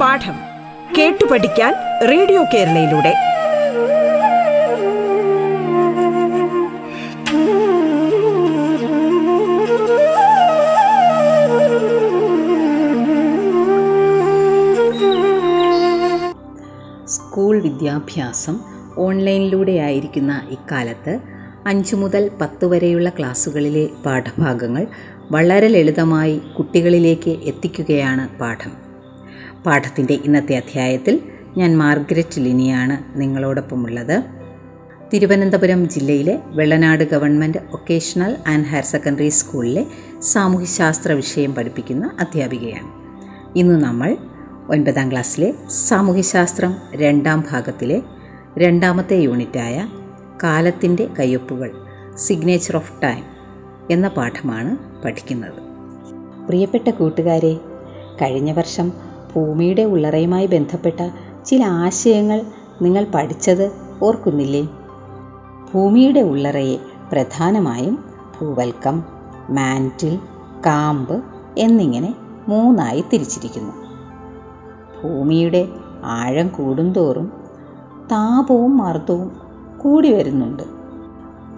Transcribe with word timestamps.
പാഠം 0.00 0.36
കേട്ടു 0.98 1.24
പഠിക്കാൻ 1.24 1.74
റേഡിയോ 2.08 2.44
കേരളയിലൂടെ. 2.54 3.12
സ്കൂൾ 17.06 17.60
വിദ്യാഭ്യാസം 17.60 18.60
ഓൺലൈനിലൂടെ 18.98 19.72
ആയിരിക്കുന്ന 19.72 20.46
ഇക്കാലത്ത് 20.50 21.39
അഞ്ചു 21.66 21.96
മുതൽ 21.96 22.30
പത്ത് 22.40 22.66
വരെയുള്ള 22.66 23.08
ക്ലാസ്സുകളിലെ 23.08 23.88
പാഠഭാഗങ്ങൾ 24.06 24.86
വളരെ 25.30 25.68
ലളിതമായി 25.68 26.40
കുട്ടികളിലേക്ക് 26.58 27.30
എത്തിക്കുകയാണ് 27.30 28.38
പാഠം. 28.38 28.72
പാഠത്തിന്റെ 29.66 30.14
ഇന്നത്തെ 30.14 30.56
അധ്യായത്തിൽ 30.56 31.20
ഞാൻ 31.56 31.78
മാർഗരറ്റ് 31.78 32.40
ലിനിയാണ് 32.40 33.20
നിങ്ങളോടൊപ്പമുള്ളത്. 33.20 34.22
തിരുവനന്തപുരം 35.12 35.88
ജില്ലയിലെ 35.88 36.38
Vellanad 36.46 37.04
government 37.04 37.58
vocational 37.58 38.36
and 38.48 38.66
higher 38.66 38.82
secondary 38.82 39.28
സ്കൂളിലെ 39.28 39.86
സാമൂഹ്യശാസ്ത്ര 40.20 41.12
വിഷയം 41.12 41.54
പഠിപ്പിക്കുന്ന 41.54 42.10
അധ്യാപികയാണ്. 42.20 42.88
ഇന്ന് 43.56 43.84
നമ്മൾ 43.84 44.16
ഒൻപതാം 44.68 45.10
ക്ലാസ്സിലെ 45.10 45.54
സാമൂഹ്യശാസ്ത്രം 45.88 46.76
രണ്ടാം 46.94 47.44
ഭാഗത്തിലെ 47.50 48.02
രണ്ടാമത്തെ 48.58 49.14
യൂണിറ്റായ 49.14 49.88
കാലത്തിന്റെ 50.44 51.08
കയ്യൊപ്പുകൾ 51.18 51.70
സിഗ്നേച്ചർ 52.14 52.76
ഓഫ് 52.76 53.02
ടൈം 53.02 53.24
എന്ന 53.90 54.08
പാഠമാണ് 54.08 55.02
പഠിക്കുന്നത്. 55.02 55.58
പ്രിയപ്പെട്ട 56.46 56.90
കൂട്ടുകാരെ 56.90 57.60
കഴിഞ്ഞ 58.22 58.52
വർഷം 58.52 58.92
ഭൂമിയുടെ 59.36 59.82
ഉള്ളറയുമായി 59.82 60.46
ബന്ധപ്പെട്ട 60.46 61.10
ചില 61.44 61.64
ആശയങ്ങൾ 61.64 62.42
നിങ്ങൾ 62.82 63.06
പഠിച്ചത് 63.14 63.72
ഓർക്കുന്നില്ലേ? 64.02 64.68
ഭൂമിയുടെ 65.74 66.20
ഉള്ളറയെ 66.20 66.78
പ്രധാനമായും 67.12 68.04
ഭൂവൽക്കം 68.40 69.04
മാന്റിൽ 69.50 70.16
കാമ്പ് 70.66 71.22
എന്നിങ്ങനെ 71.58 72.14
മൂന്നായി 72.48 73.04
തിരിച്ചിരിക്കുന്നു. 73.12 73.72
ഭൂമിയുടെ 75.02 75.68
ആഴം 76.04 76.48
കൂടുന്തോറും 76.48 77.32
താപവും 78.12 78.78
മർദ്ദവും 78.78 79.49
കൂടി 79.80 80.12
വരുന്നുണ്ട്. 80.12 80.62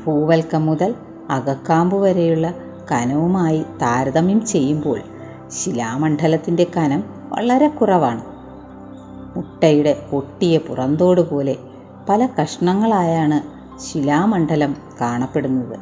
പൂവൽക്കം 0.05 0.67
മുതൽ 0.67 0.95
അകക്കാമ്പ് 1.31 1.97
വരെയുള്ള 1.97 2.55
കനവുമായി 2.93 3.63
താരതമ്യം 3.83 4.47
ചെയ്യുമ്പോൾ 4.47 5.01
ശിലാമണ്ഡലത്തിന്റെ 5.49 6.67
കനം 6.77 7.05
വളരെ 7.29 7.69
കുറവാണ്. 7.69 8.23
മുട്ടയുടെ 9.37 10.07
ഒട്ടിയ 10.13 10.59
പുറന്തോട് 10.59 11.31
പോലെ 11.31 11.57
പല 12.09 12.29
കഷ്ണങ്ങളായാണ് 12.43 13.41
ശിലാമണ്ഡലം 13.81 14.77
കാണപ്പെടുന്നത്. 15.01 15.79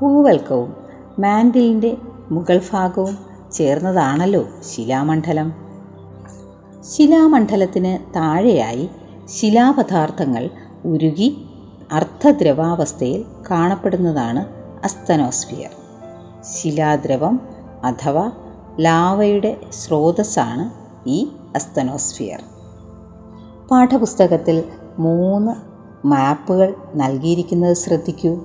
ഭൂവൽക്കവും 0.00 0.76
മാൻഡിലിന്റെ 1.18 1.96
മുകൾ 2.30 2.60
ഭാഗവും 2.72 3.18
ചേർന്നതാണല്ലോ 3.52 4.44
ശിലാമണ്ഡലം. 4.60 5.52
ശിലാമണ്ഡലത്തിന് 6.94 8.14
താഴെയായി 8.16 8.90
ശിലാപദാർത്ഥങ്ങൾ 9.24 10.50
ഉരുകി 10.84 11.44
അർദ്ധദ്രവാവസ്ഥയിൽ 11.92 13.24
കാണപ്പെടുന്നതാണ് 13.50 14.44
അസ്തനോസ്ഫിയർ. 14.84 15.70
ശിലാദ്രവം 16.42 17.40
അഥവാ 17.84 18.30
ലാവയുടെ 18.80 19.60
സ്രോതസ്സാണ് 19.72 20.70
ഈ 21.08 21.28
അസ്തനോസ്ഫിയർ. 21.54 22.42
പാഠപുസ്തകത്തിൽ 23.70 24.64
മൂന്ന് 24.98 25.52
മാപ്പുകൾ 26.06 26.74
നൽകിയിരിക്കുന്നത് 26.94 27.76
ശ്രദ്ധിക്കൂ. 27.76 28.40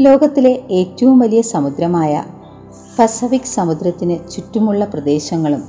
ലോകത്തിലെ 0.00 0.62
ഏറ്റവും 0.70 1.18
വലിയ 1.18 1.40
സമുദ്രമായ 1.40 2.24
പസഫിക് 2.98 3.54
സമുദ്രത്തിന് 3.54 4.30
ചുറ്റുമുള്ള 4.30 4.84
പ്രദേശങ്ങളും 4.84 5.62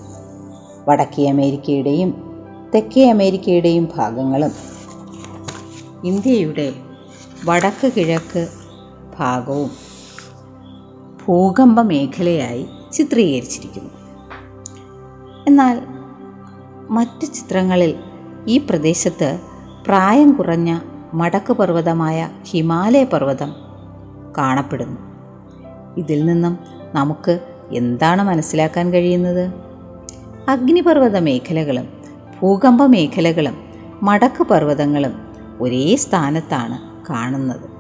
വടക്കേ 0.88 1.30
അമേരിക്കയുടെയും 1.30 2.40
തെക്കേ 2.76 3.10
അമേരിക്കയുടെയും 3.10 3.90
ഭാഗങ്ങളും 3.96 4.79
ഇന്ത്യയുടെ 6.04 6.74
വടക്ക് 7.46 7.92
കിഴക്ക് 7.98 8.48
ഭാഗവും 9.20 9.72
ഭൂകമ്പ 11.26 11.82
മേഖലയായി 11.82 12.66
ചിത്രീകരിച്ചിരിക്കുന്നു. 12.92 13.90
എന്നാൽ 15.48 15.82
മറ്റ് 16.90 17.26
ചിത്രങ്ങളിൽ 17.26 17.96
ഈ 18.48 18.58
പ്രദേശത്ത് 18.58 19.40
പ്രായം 19.88 20.32
കുറഞ്ഞ 20.32 20.80
മടക്ക് 21.14 21.54
പർവതമായ 21.54 22.30
ഹിമാലയ 22.44 23.04
പർവതം 23.04 23.56
കാണപ്പെടുന്നു. 24.38 25.00
ഇതിൽ 25.98 26.26
നിന്നും 26.26 26.58
നമുക്ക് 26.96 27.40
എന്താണ് 27.72 28.22
മനസ്സിലാക്കാൻ 28.22 28.94
കഴിയുന്നത്? 28.94 29.54
അഗ്നിപർവത 30.50 31.18
മേഖലകളും 31.18 31.88
ഭൂകമ്പ 32.42 32.86
മേഖലകളും 32.86 33.62
മടക്ക് 34.04 34.44
പർവതങ്ങളും 34.44 35.29
ഒരേ 35.62 35.96
സ്ഥാനത്താണ് 35.96 36.78
കാണുന്നത്. 37.10 37.80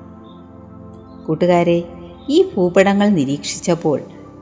കൂട്ടുകാരെ 1.25 1.83
ഈ 2.29 2.51
ഭൂപടങ്ങൾ 2.55 3.09
നിരീക്ഷിച്ചപ്പോൾ 3.09 3.99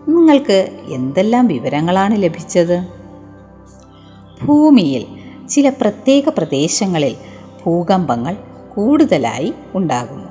നിങ്ങൾക്ക് 0.07 0.79
എന്തെല്ലാം 0.89 1.47
വിവരങ്ങളാണ് 1.47 2.23
ലഭിച്ചത്? 2.23 2.87
ഭൂമിയിൽ 4.45 5.05
ചില 5.47 5.69
പ്രത്യേക 5.69 6.29
പ്രദേശങ്ങളിൽ 6.29 7.15
ഭൂകമ്പങ്ങൾ 7.65 8.37
കൂടുതലായി 8.73 9.53
ഉണ്ടാകുന്നു. 9.75 10.27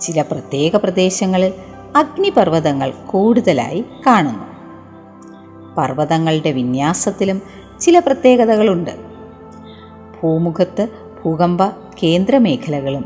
ചില 0.00 0.22
പ്രത്യേക 0.22 0.76
പ്രദേശങ്ങളിൽ 0.76 1.52
അഗ്നിപർവതങ്ങൾ 1.96 2.92
കൂടുതലായി 3.06 3.84
കാണുന്നു. 4.06 4.44
പർവതങ്ങളുടെ 5.74 6.52
വിന്യാസത്തിലും 6.52 7.42
ചില 7.80 7.98
പ്രത്യേകതകളുണ്ട്. 7.98 8.90
ഭൂമുഖത്ത് 10.22 10.88
ഭൂകമ്പ 11.24 11.68
കേന്ദ്രമേഖലകളും 12.02 13.04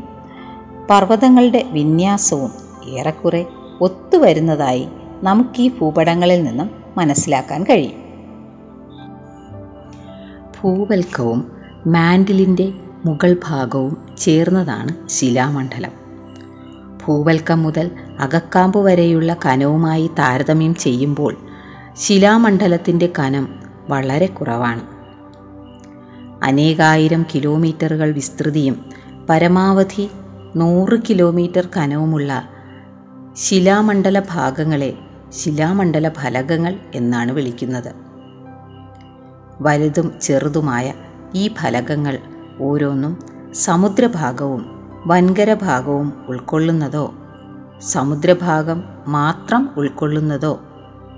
പർവതങ്ങളുടെ 0.89 1.63
വിന്യാസവും 1.71 2.51
ഏറെക്കുറെ 2.89 3.45
ഒത്തുവരുന്നതായി 3.81 4.87
നമുക്ക് 5.23 5.61
ഈ 5.61 5.69
ഭൂപടങ്ങളിൽ 5.69 6.43
നിന്നും 6.43 6.69
മനസ്സിലാക്കാൻ 6.97 7.63
കഴിയും. 7.63 8.05
ഭൂവൽക്കവും 10.61 11.51
മാൻഡിലിന്റെ 11.87 12.73
മുകൾ 13.05 13.35
ഭാഗവും 13.45 14.15
ചേർന്നതാണ് 14.17 15.07
ശിലാമണ്ഡലം. 15.09 15.91
ഭൂവൽക്കം 17.05 17.63
മുതൽ 17.63 17.91
അകക്കാമ്പ് 18.19 18.79
വരെയുള്ള 18.79 19.37
കനവുമായി 19.45 20.09
താരതമ്യം 20.19 20.75
ചെയ്യുമ്പോൾ 20.75 21.37
ശിലാമണ്ഡലത്തിന്റെ 21.93 23.09
കനം 23.19 23.59
വളരെ 23.89 24.25
കുറവാണ്. 24.25 24.94
അനേകായിരം 26.45 27.25
കിലോമീറ്ററുകൾ 27.35 28.11
വിസ്തൃതിയും 28.11 28.85
പരമാവധി 29.29 30.09
നൂറ് 30.55 30.99
കിലോമീറ്റർ 31.09 31.69
കനവുമുള്ള 31.77 32.43
ശിലാമണ്ഡല 33.35 34.19
ഭാഗങ്ങളെ 34.19 34.97
ശിലാമണ്ഡല 35.29 36.09
ഫലകങ്ങൾ 36.09 36.79
എന്നാണ് 36.95 37.31
വിളിക്കുന്നത്. 37.31 37.91
വലുതും 39.61 40.19
ചെറുതുമായ 40.21 40.93
ഈ 41.33 41.55
ഫലകങ്ങൾ 41.61 42.17
ഓരോന്നും 42.59 43.19
സമുദ്രഭാഗവും 43.53 44.65
വൻകര 45.07 45.53
ഭാഗവും 45.53 46.13
ഉൾക്കൊള്ളുന്നതോ 46.27 47.13
സമുദ്രഭാഗം 47.81 48.83
മാത്രം 49.07 49.69
ഉൾക്കൊള്ളുന്നതോ 49.77 50.59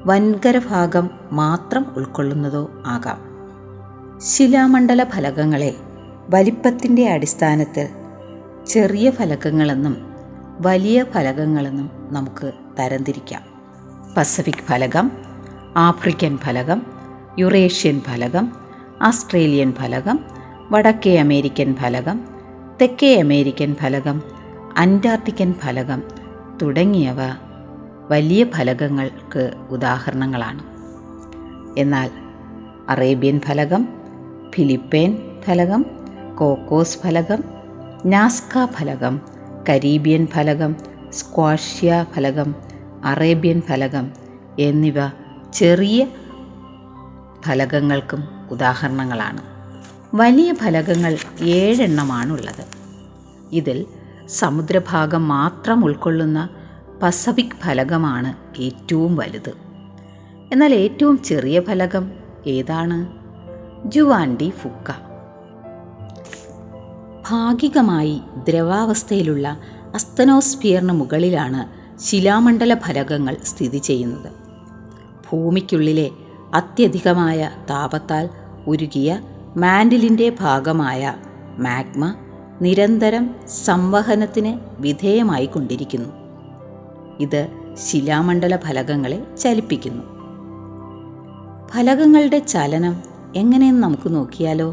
വൻകര 0.06 0.58
ഭാഗം 0.70 1.10
മാത്രം 1.32 1.86
ഉൾക്കൊള്ളുന്നതോ 1.98 2.70
ആകാം. 2.86 3.27
ശിലാമണ്ഡല 4.22 5.04
ഫലകങ്ങളെ 5.04 5.76
വലിപ്പത്തിന്റെ 6.30 7.10
അടിസ്ഥാനത്തിൽ 7.10 7.88
ചെറിയ 8.68 9.10
ഫലകങ്ങളെന്നും 9.10 9.98
വലിയ 10.60 11.04
ഫലകങ്ങളെന്നും 11.04 11.92
നമുക്ക് 12.12 12.52
തരംതിരിക്കാം. 12.80 13.42
പസഫിക് 14.18 14.66
ഫലകം 14.66 15.12
ആഫ്രിക്കൻ 15.78 16.38
ഫലകം 16.38 16.86
യുറേഷ്യൻ 17.40 18.02
ഫലകം 18.02 18.52
ആസ്ട്രേലിയൻ 19.02 19.74
ഫലകം 19.74 20.20
വടക്കേ 20.72 21.18
അമേരിക്കൻ 21.18 21.76
ഫലകം 21.76 22.28
തെക്കേ 22.82 23.20
അമേരിക്കൻ 23.20 23.76
ഫലകം 23.76 24.24
അന്റാർട്ടിക്കൻ 24.78 25.54
ഫലകം 25.54 26.04
തുടങ്ങിയവ 26.62 27.18
വലിയ 28.10 28.46
ഫലകങ്ങൾക്ക് 28.46 29.52
ഉദാഹരണങ്ങളാണ്. 29.70 30.64
എന്നാൽ 31.80 32.10
അറേബ്യൻ 32.90 33.40
ഫലകം 33.40 33.97
ഫിലിപ്പൈൻ 34.56 35.42
ഫലകം 35.48 35.86
കോക്കോസ് 36.40 36.98
ഫലകം 36.98 37.44
നാസ്ക 38.06 38.66
ഫലകം 38.66 39.22
കരീബിയൻ 39.70 40.28
ഫലകം 40.28 40.76
സ്ക്വാഷ്യ 41.10 42.06
ഫലകം 42.16 42.56
അറേബ്യൻ 43.06 43.62
ഫലകം 43.62 44.12
എന്നിവ 44.60 44.94
ചെറിയ 45.54 46.08
ഫലകങ്ങൾക്കും 47.48 48.24
ഉദാഹരണങ്ങളാണ്. 48.52 49.42
വലിയ 50.14 50.54
ഫലകങ്ങൾ 50.54 51.18
ഏഴെണ്ണമാണുള്ളത്. 51.42 52.66
ഇതിൽ 53.52 53.86
സമുദ്രഭാഗം 54.28 55.28
മാത്രം 55.28 55.86
ഉൾക്കൊള്ളുന്ന 55.86 56.50
പസഫിക് 57.04 57.66
ഫലകമാണ് 57.66 58.62
ഏറ്റവും 58.62 59.16
വലുത്. 59.16 59.54
എന്നാൽ 60.52 60.74
ഏറ്റവും 60.74 61.24
ചെറിയ 61.24 61.60
ഫലകം 61.60 62.12
ഏതാണ്? 62.48 63.17
ജുവാൻഡി 63.88 64.50
ഫുക്ക. 64.50 64.92
ഭാഗികമായി 67.30 68.22
ദ്രവാവസ്ഥയിലുള്ള 68.50 69.58
അസ്തനോസ്ഫിയറിന് 69.94 70.94
മുകളിലാണ് 70.94 71.62
ശിലാമണ്ഡല 72.00 72.74
ഫലകങ്ങൾ 72.74 73.38
സ്ഥിതി 73.44 73.78
ചെയ്യുന്നത്. 73.78 74.32
ഭൂമിക്കുള്ളിലെ 75.30 76.12
അത്യധികമായ 76.54 77.52
താപത്താൽ 77.70 78.30
ഉരുകിയ 78.68 79.20
മാൻഡിലിന്റെ 79.58 80.36
ഭാഗമായ 80.40 81.16
മാഗ്മ 81.60 82.16
നിരന്തരം 82.62 83.36
സംവഹനത്തിന് 83.66 84.82
വിധേയമായി 84.82 85.46
കൊണ്ടിരിക്കുന്നു 85.46 86.10
ഇത് 87.20 87.48
ശിലാമണ്ഡല 87.74 88.56
ഫലകങ്ങളെ 88.56 89.36
ചലിപ്പിക്കുന്നു. 89.42 90.04
ഫലകങ്ങളുടെ 91.76 92.40
ചലനം 92.40 93.07
എങ്ങനെയെന്ന് 93.38 93.84
നമുക്ക് 93.84 94.16
നോക്കിയാലോ? 94.16 94.68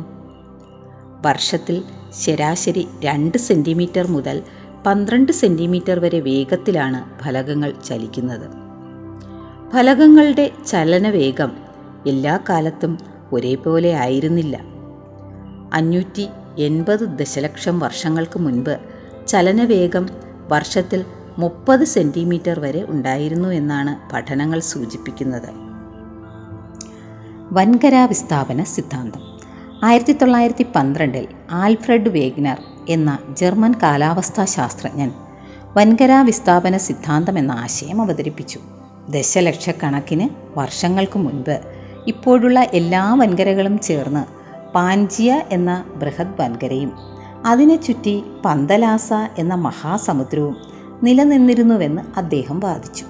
വർഷത്തിൽ 1.27 1.77
ശരാശരി 2.13 2.89
രണ്ട് 3.05 3.39
സെന്റിമീറ്റർ 3.39 4.07
മുതൽ 4.07 4.43
പന്ത്രണ്ട് 4.87 5.33
സെന്റിമീറ്റർ 5.33 5.99
വരെ 5.99 6.21
വേഗത്തിലാണ് 6.21 7.01
ഫലകങ്ങൾ 7.23 7.71
ചലിക്കുന്നത്. 7.89 8.47
ഫലകങ്ങളുടെ 9.73 10.51
ചലനവേഗം 10.67 11.53
എല്ലാ 12.07 12.35
കാലത്തും 12.49 12.99
ഒരേപോലെ 13.33 13.93
ആയിരുന്നില്ല. 13.93 14.57
അഞ്ഞൂറ്റി 15.73 16.29
എൺപത് 16.59 17.05
ദശലക്ഷം 17.21 17.79
വർഷങ്ങൾക്ക് 17.79 18.39
മുൻപ് 18.39 18.75
ചലനവേഗം 19.27 20.07
വർഷത്തിൽ 20.49 21.05
മുപ്പത് 21.39 21.85
സെന്റിമീറ്റർ 21.85 22.61
വരെ 22.61 22.83
ഉണ്ടായിരുന്നു 22.89 23.49
എന്നാണ് 23.49 23.93
പഠനങ്ങൾ 24.13 24.61
സൂചിപ്പിക്കുന്നത്. 24.73 25.74
വൻകര 27.57 28.07
വിസ്ഥാപന 28.09 28.63
സിദ്ധാന്തം. 28.63 29.23
ആയിരത്തി 29.85 30.13
തൊള്ളായിരത്തി 30.13 30.67
പന്ത്രണ്ടിൽ 30.77 31.27
ആൽഫ്രഡ് 31.51 32.09
വേഗ്നർ 32.09 32.59
എന്ന 32.89 33.19
ജർമ്മൻ 33.41 33.75
കാലാവസ്ഥാ 33.83 34.45
ശാസ്ത്രജ്ഞൻ 34.45 35.11
വൻകര 35.77 36.13
വിസ്ഥാപന 36.23 36.77
സിദ്ധാന്തം 36.77 37.39
എന്ന 37.39 37.53
ആശയം 37.53 38.03
അവതരിപ്പിച്ചു. 38.03 38.61
ദശലക്ഷക്കണക്കിന് 39.11 40.59
വർഷങ്ങൾക്ക് 40.59 41.19
മുൻപ് 41.19 41.61
ഇപ്പോഴുള്ള 42.07 42.61
എല്ലാ 42.61 43.15
വൻകരകളും 43.15 43.79
ചേർന്ന് 43.79 44.25
പാൻജിയ 44.75 45.43
എന്ന 45.51 45.85
ബൃഹത് 45.97 46.41
വൻകരയും 46.41 46.93
അതിനെ 47.47 47.77
ചുറ്റി 47.77 48.25
പന്തലാസ 48.45 49.13
എന്ന 49.39 49.55
മഹാസമുദ്രവും 49.55 50.57
നിലനിന്നിരുന്നുവെന്ന് 51.03 52.03
അദ്ദേഹം 52.17 52.61
വാദിച്ചു. 52.61 53.05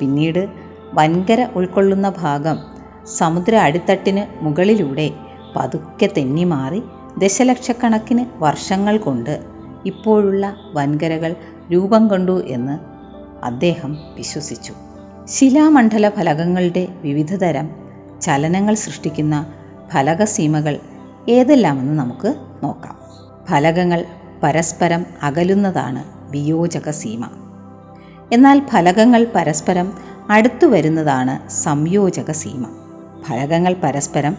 പിന്നീട് 0.00 0.48
വൻകര 0.94 1.48
ഉൾക്കൊള്ളുന്ന 1.56 2.08
ഭാഗം 2.18 2.71
സമുദ്ര 3.06 3.56
അടിത്തട്ടിന് 3.56 4.44
മുകളിലൂടെ 4.44 5.10
പതുക്കെ 5.56 6.08
തെന്നിമാറി 6.16 6.82
ദശലക്ഷക്കണക്കിന് 7.18 8.24
വർഷങ്ങൾ 8.38 8.96
കൊണ്ട് 8.96 9.42
ഇപ്പോഴുള്ള 9.86 10.56
വൻകരകൾ 10.72 11.36
രൂപം 11.72 12.08
കൊണ്ടു 12.08 12.42
എന്ന് 12.46 12.78
അദ്ദേഹം 13.44 13.98
വിശ്വസിച്ചു. 14.14 14.72
ശിലാമണ്ഡല 15.24 16.08
ഫലകങ്ങളുടെ 16.08 16.88
വിവിധതരം 17.02 17.70
ചലനങ്ങൾ 18.22 18.74
സൃഷ്ടിക്കുന്ന 18.74 19.46
ഫലകസീമകൾ 19.92 20.78
ഏതെല്ലാമെന്ന് 21.28 21.98
നമുക്ക് 21.98 22.34
നോക്കാം. 22.62 22.96
ഫലകങ്ങൾ 23.50 24.04
പരസ്പരം 24.42 25.06
അകലുന്നതാണ് 25.22 26.04
വിയോജക 26.30 26.90
സീമ 26.90 27.24
എന്നാൽ 28.32 28.62
ഫലകങ്ങൾ 28.72 29.26
പരസ്പരം 29.34 29.92
അടുത്തു 30.30 30.66
വരുന്നതാണ് 30.66 31.50
സംയോജക 31.50 32.30
സീമ 32.30 32.81
ഫലകങ്ങൾ 33.26 33.76
പരസ്പരം 33.82 34.36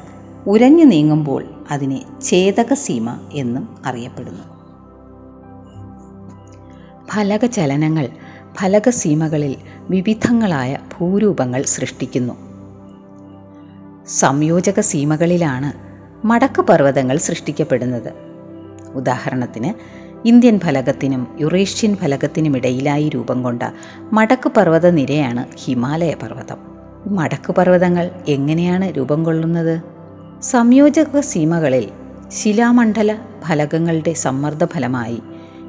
ഉരഞ്ഞു 0.47 0.83
നീങ്ങുമ്പോൾ 0.83 1.45
അതിനെ 1.71 2.05
ഛേദക 2.23 2.73
സീമ 2.73 3.29
എന്നും 3.33 3.77
അറിയപ്പെടുന്നു. 3.85 4.53
ഫലക 7.13 7.45
ചലനങ്ങൾ 7.45 8.09
ഫലക 8.61 8.89
സീമകളിൽ 8.89 9.55
വിവിധങ്ങളായ 9.89 10.77
ഭൂരൂപങ്ങൾ 10.97 11.63
സൃഷ്ടിക്കുന്നു. 11.63 12.33
സംയോജക 14.07 14.79
സീമകളിലാണ് 14.79 15.73
മടക്ക് 16.27 16.61
പർവതങ്ങൾ 16.61 17.17
സൃഷ്ടിക്കപ്പെടുന്നത്. 17.17 18.13
ഉദാഹരണത്തിന് 18.93 19.73
ഇന്ത്യൻ 20.27 20.59
ഫലകത്തിനും 20.59 21.37
യുറേഷ്യൻ 21.41 21.95
ഫലകത്തിനുമിടയിലായി 21.95 23.09
രൂപം 23.09 23.43
കൊണ്ട 23.43 23.63
മടക്ക് 24.13 24.49
പർവത 24.49 24.89
നിരയാണ് 24.89 25.45
ഹിമാലയ 25.55 26.13
പർവതം. 26.13 26.72
മടക്ക് 27.05 27.53
പർവതങ്ങൾ 27.53 28.11
എങ്ങനെയാണ് 28.27 28.91
രൂപം 28.97 29.23
കൊള്ളുന്നത്? 29.23 29.81
സംയോജക 30.41 31.19
സീമകളിൽ 31.19 31.89
ശിലാമണ്ഡല 32.27 33.17
ഫലകങ്ങളുടെ 33.47 34.13
സമ്മർദ്ദ 34.13 34.65
ഫലമായി 34.65 35.21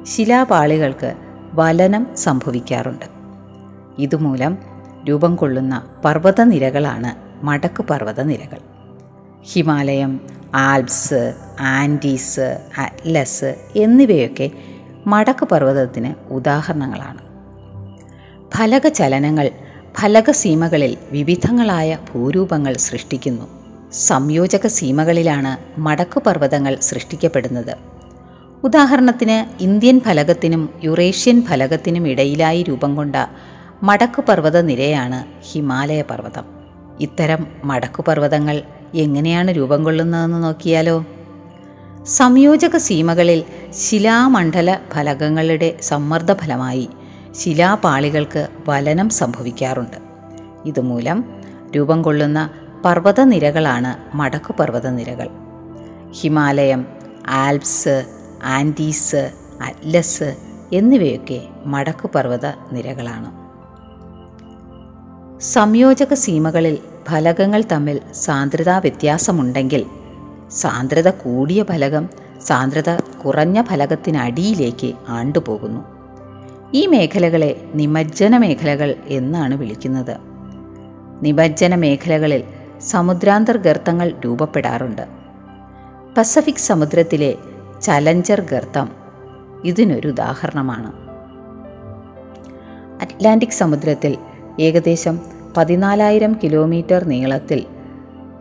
ശിലാപാളികൾക്ക് 0.03 1.13
വലനം 1.53 2.07
സംഭവിക്കാറുണ്ട്. 2.15 3.05
ഇതുമൂലം 3.97 4.57
രൂപം 5.09 5.35
കൊള്ളുന്ന 5.35 5.87
പർവതനിരകളാണ് 6.05 7.45
മടക്ക് 7.45 7.83
പർവതനിരകൾ 7.83 8.57
ഹിമാലയം 9.43 10.19
ആൽപ്സ് 10.55 11.33
ആൻഡീസ് 11.59 12.59
അറ്റ്ലസ് 12.77 13.55
എന്നിവയൊക്കെ 13.75 14.51
മടക്ക് 15.07 15.45
പർവതത്തിന് 15.45 16.33
ഉദാഹരണങ്ങളാണ്. 16.33 17.19
ഫലക 18.57 18.87
ചലനങ്ങൾ 18.87 19.51
ഫലകസീമകളിൽ 19.99 20.97
വിവിധങ്ങളായ 21.11 21.97
ഭൂരൂപങ്ങൾ 22.13 22.73
സൃഷ്ടിക്കുന്നു. 22.73 23.45
സംയോജക 23.93 24.67
സീമകളിലാണ് 24.67 25.79
മടക്കു 25.79 26.21
പർവതങ്ങൾ 26.25 26.77
സൃഷ്ടിക്കപ്പെടുന്നത്. 26.81 27.77
ഉദാഹരണത്തിന് 28.63 29.63
ഇന്ത്യൻ 29.63 29.99
ഫലകത്തിനും 29.99 30.69
യുറേഷ്യൻ 30.83 31.41
ഫലകത്തിനും 31.41 32.07
ഇടയിലായി 32.07 32.63
രൂപം 32.63 32.95
കൊണ്ട 32.95 33.15
മടക്കു 33.83 34.23
പർവത 34.29 34.61
നിരയാണ് 34.61 35.43
ഹിമാലയ 35.51 36.01
പർവതം. 36.01 36.43
ഇത്തരം 36.99 37.47
മടക്കു 37.63 38.03
പർവതങ്ങൾ 38.07 38.61
എങ്ങനെയാണ് 38.93 39.51
രൂപം 39.51 39.83
കൊള്ളുന്നതെന്ന് 39.83 40.43
നോക്കിയാലോ? 40.43 41.05
സംയോജക 42.05 42.77
സീമകളിൽ 42.77 43.43
ശിലാമണ്ഡല 43.69 44.79
ഫലകങ്ങളുടെ 44.93 45.77
സമ്മർദ്ദ 45.81 46.33
ഫലമായി 46.33 46.89
ശിലാപാളികൾക്ക് 47.39 48.47
വലനം 48.67 49.09
സംഭവിക്കാറുണ്ട്. 49.09 49.97
ഇതുമൂലം 50.65 51.25
രൂപം 51.75 52.01
കൊള്ളുന്ന 52.01 52.49
പർവതനിരകളാണ് 52.85 54.15
മടക്കു 54.15 54.53
പർവതനിരകൾ. 54.59 55.27
ഹിമാലയം 56.11 56.85
ആൽപ്സ് 57.27 58.05
ആൻഡീസ് 58.43 59.31
അറ്റ്ലസ് 59.61 60.35
എന്നിവയൊക്കെ 60.73 61.47
മടക്കു 61.65 62.09
പർവത 62.15 62.45
നിരകളാണ് 62.71 63.45
സംയോജക 65.41 66.13
സീമകളിൽ 66.13 66.77
ഫലകങ്ങൾ 67.09 67.63
തമ്മിൽ 67.71 68.01
സാന്ദ്രതാ 68.13 68.77
വ്യത്യാസമുണ്ടെങ്കിൽ 68.77 69.85
സാന്ദ്രത 70.51 71.09
കൂടിയ 71.09 71.63
ഫലകം 71.63 72.09
സാന്ദ്രത 72.41 72.95
കുറഞ്ഞ 72.95 73.61
ഫലകത്തിനടിയിലേക്ക് 73.61 74.93
ആണ്ടുപോകുന്നു. 75.09 75.94
ഈ 76.73 76.87
മേഖലകളെ 76.87 77.71
നിമജ്ജന 77.75 78.37
മേഖലകൾ 78.37 78.95
എന്നാണ് 79.07 79.55
വിളിക്കുന്നത്. 79.55 80.17
നിമജ്ജന 81.21 81.75
മേഖലകളിൽ 81.75 82.43
സമുദ്രാന്തർ 82.79 83.57
ഗർത്തങ്ങൾ 83.57 84.13
രൂപപ്പെടാറുണ്ട്. 84.25 85.07
പസഫിക് 86.17 86.55
സമുദ്രത്തിലെ 86.55 87.35
ചലഞ്ചർ 87.81 88.41
ഗർത്തം 88.41 88.89
ഇതിനൊരു 89.65 90.07
ഉദാഹരണമാണ്. 90.07 90.91
അറ്റ്ലാന്റിക് 93.01 93.49
സമുദ്രത്തിൽ 93.49 94.17
ഏകദേശം 94.59 95.19
പതിനാലായിരം 95.57 96.37
കിലോമീറ്റർ 96.43 97.03
നീളത്തിൽ 97.03 97.65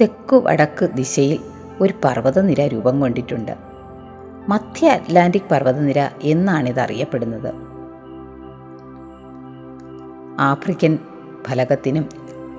തെക്കു 0.00 0.36
വടക്ക് 0.36 0.88
ദിശയിൽ 0.94 1.38
ഒരു 1.80 1.94
പർവതനിര 2.04 2.60
രൂപം 2.66 3.00
കൊണ്ടിട്ടുണ്ട്. 3.00 3.52
മധ്യ 4.48 4.88
അറ്റ്ലാന്റിക് 4.88 5.50
പർവതനിര 5.50 6.08
എന്നാണിത് 6.22 6.80
അറിയപ്പെടുന്നത് 6.80 7.73
ആഫ്രിക്കൻ 10.40 10.98
ഫലകത്തിനും 11.48 12.08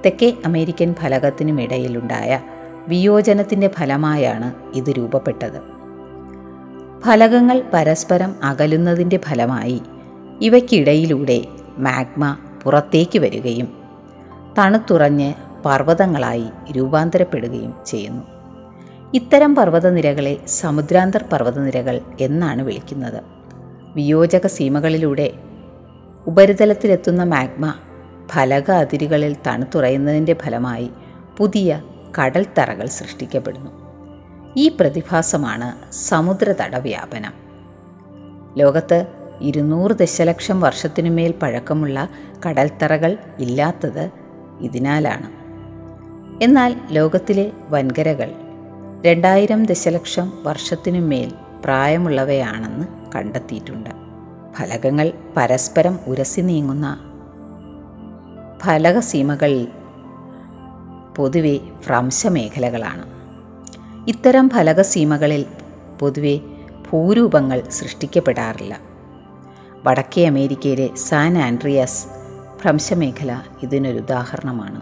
തെക്കേ 0.06 0.34
അമേരിക്കൻ 0.46 0.94
ഫലകത്തിനും 0.94 1.62
ഇടയിലുണ്ടായ 1.62 2.40
വിയോജനത്തിന്റെ 2.88 3.68
ഫലമായാണ് 3.68 4.54
ഇത് 4.76 4.90
രൂപപ്പെട്ടത്. 4.90 5.76
ഫലകങ്ങൾ 7.02 7.64
പരസ്പരം 7.74 8.36
അകലുന്നതിന്റെ 8.44 9.18
ഫലമായി 9.18 9.82
ഇവയ്ക്കിടയിലൂടെ 10.42 11.46
മാഗ്മ 11.78 12.38
പുറത്തേക്ക് 12.64 13.20
വരികയും 13.20 13.68
തണുത്തുറഞ്ഞ് 14.58 15.34
പർവതങ്ങളായി 15.66 16.46
രൂപാന്തരപ്പെടുകയും 16.72 17.74
ചെയ്യുന്നു. 17.86 18.24
ഇത്തരം 19.14 19.56
പർവതനിരകളെ 19.56 20.38
സമുദ്രാന്തർ 20.48 21.26
പർവതനിരകൾ 21.34 22.02
എന്നാണ് 22.20 22.62
വിളിക്കുന്നത്. 22.62 23.24
വിയോജക 23.96 24.48
സീമകളിലൂടെ 24.48 25.34
ഉപരിതലത്തിലെത്തുന്ന 26.28 27.24
മാഗ്മ 27.24 27.74
ഫലക 28.34 28.72
അതിരുകളിൽ 28.72 29.36
തണുത്തുറയുന്നതിന്റെ 29.48 30.34
ഫലമായി 30.34 30.92
പുതിയ 31.38 31.82
കടൽത്തറകൾ 32.18 32.86
സൃഷ്ടിക്കപ്പെടുന്നു. 32.86 33.72
ഈ 34.58 34.70
പ്രതിഭാസമാണ് 34.80 35.94
സമുദ്രതട 35.96 36.76
വ്യാപനം 36.76 37.34
ലോകത്ത് 38.58 39.08
ഇരുന്നൂറ് 39.42 39.92
ദശലക്ഷം 39.92 40.62
വർഷത്തിനുമേൽ 40.62 41.32
പഴക്കമുള്ള 41.32 42.10
കടൽത്തറകൾ 42.48 43.18
ഇല്ലാത്തത് 43.40 44.12
ഇതിനാലാണ്. 44.62 45.30
എന്നാൽ 46.42 46.76
ലോകത്തിലെ 46.92 47.52
വൻകരകൾ 47.70 48.32
രണ്ടായിരം 49.06 49.66
ദശലക്ഷം 49.66 50.34
വർഷത്തിനുമേൽ 50.44 51.32
പ്രായമുള്ളവയാണെന്ന് 51.64 52.88
കണ്ടെത്തിയിട്ടുണ്ട്. 53.16 53.95
ഫലകങ്ങൾ 54.58 55.12
പരസ്പരം 55.38 56.00
ഉരസി 56.08 56.42
നീങ്ങുന്ന 56.42 57.00
ഫലകസീമകൾ 58.66 59.68
പൊതുവെ 61.18 61.60
ഭ്രംശമേഖലകളാണ്. 61.88 63.06
ഇത്തരം 64.08 64.50
ഫലകസീമകളിൽ 64.50 65.46
പൊതുവെ 66.00 66.40
ഭൂരൂപങ്ങൾ 66.90 67.64
സൃഷ്ടിക്കപ്പെടാറില്ല. 67.70 68.80
വടക്കേ 69.84 70.26
അമേരിക്കയിലെ 70.26 70.96
സാൻ 70.96 71.38
ആൻഡ്രിയാസ് 71.38 72.08
ഭ്രംശമേഖല 72.64 73.42
ഇതിനൊരു 73.64 73.98
ഉദാഹരണമാണ്. 73.98 74.82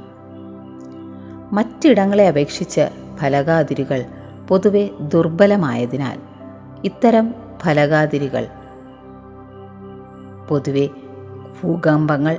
മറ്റിടങ്ങളെ 1.54 2.28
അപേക്ഷിച്ച് 2.28 2.90
ഫലകാതിരുകൾ 3.22 4.06
പൊതുവെ 4.48 4.90
ദുർബലമായതിനാൽ 5.00 6.20
ഇത്തരം 6.84 7.36
ഫലകാതിരുകൾ 7.62 8.48
പൊതുവെ 10.50 10.90
ഭൂകമ്പങ്ങൾ 11.62 12.38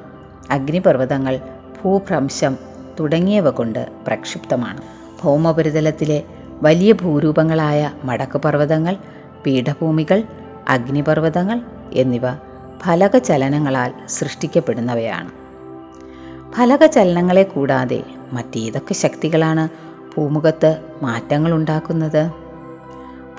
അഗ്നിപർവതങ്ങൾ 0.50 1.40
ഭൂഭ്രംശം 1.82 2.56
തുടങ്ങിയവ 3.00 3.50
കൊണ്ട് 3.50 3.88
പ്രക്ഷിപ്തമാണ് 4.06 4.80
ഭൗമോപരിതലത്തിലെ 5.22 6.24
വലിയ 6.62 6.92
ഭൂരൂപങ്ങളായ 6.92 7.90
മടക്കുപർവതങ്ങൾ 8.04 8.96
പീഠഭൂമികൾ 9.46 10.22
അഗ്നിപർവതങ്ങൾ 10.68 11.60
എന്നിവ 11.92 12.22
ഫലകചലനങ്ങളാൽ 12.78 13.92
സൃഷ്ടിക്കപ്പെടുന്നവയാണ്. 14.06 15.30
ഫലകചലനങ്ങളെ 16.52 17.42
കൂടാതെ 17.42 18.04
മറ്റേതൊക്കെ 18.32 18.94
ശക്തികളാണ് 18.94 19.68
ഭൂമുഖത്ത് 20.16 20.80
മാറ്റങ്ങൾ 21.02 21.52
ഉണ്ടാക്കുന്നത്? 21.52 22.30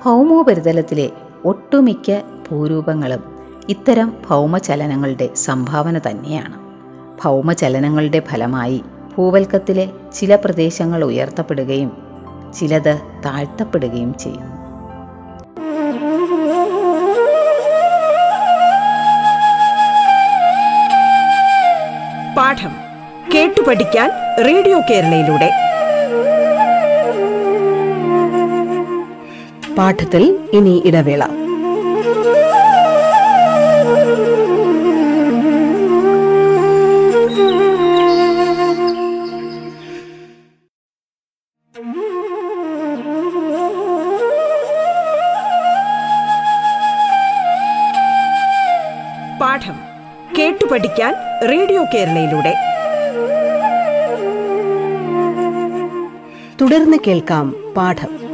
ഭൗമോപരിതലത്തിലെ 0.04 1.10
ഒട്ടുമിക്ക 1.44 2.20
ഭൂരൂപങ്ങളും 2.50 3.35
ഇത്തരം 3.68 4.12
ഭൗമചലനങ്ങളുടെ 4.30 5.34
സംഭാവന 5.34 5.98
തന്നെയാണ്. 5.98 6.54
ഭൗമചലനങ്ങളുടെ 7.24 8.20
ഫലമായി 8.20 8.84
ഭൂവൽക്കത്തിലെ 9.16 9.88
ചില 10.14 10.36
പ്രദേശങ്ങൾ 10.36 11.04
ഉയർത്തപ്പെടുകയും 11.04 11.96
ചിലത് 12.60 13.00
താഴ്ത്തപ്പെടുകയും 13.24 14.18
ചെയ്യുന്നു. 14.18 14.56
പാഠം 22.36 22.70
കേട്ടു 23.34 23.60
പഠിക്കാൻ 23.68 24.10
റേഡിയോ 24.44 24.80
കേരളയിലൂടെ. 24.90 25.50
പാഠത്തിൽ 29.74 30.48
ഇനി 30.52 30.82
ഇടവേള. 30.86 31.45
കേരളയിലൂടെ. 51.94 52.54
തുടർന്ന് 56.60 56.96
കേൾക്കാം 57.06 57.54
പാഠം. 57.76 58.26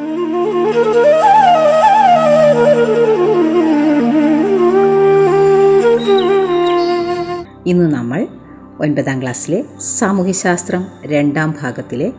ഇന്ന് 7.67 7.95
നമ്മൾ 7.95 8.27
ഒൻപതാം 8.81 9.23
ക്ലാസ്സിലെ 9.23 9.65
സാമൂഹ്യശാസ്ത്രം 9.99 10.87
രണ്ടാം 11.07 11.55
ഭാഗത്തിലെ 11.63 12.13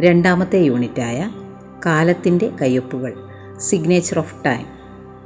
രണ്ടാമത്തെ 0.00 0.58
യൂണിറ്റായ 0.58 1.30
കാലത്തിന്റെ 1.86 2.50
കയ്യൊപ്പുകൾ 2.62 3.12
സിഗ്നേച്ചർ 3.58 4.18
ഓഫ് 4.18 4.34
ടൈം 4.46 4.66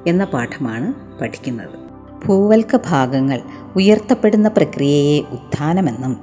എന്ന 0.07 0.25
പാഠമാണ് 0.25 0.95
പഠിക്കുന്നത്. 1.21 1.88
ഭൂവൽക്ക 2.27 2.77
ഭാഗങ്ങൾ 2.87 3.41
ഉയർത്തപ്പെടുന്ന 3.77 4.49
പ്രക്രിയയെ 4.49 5.21
ഉത്ഥാനമെന്നും 5.21 6.21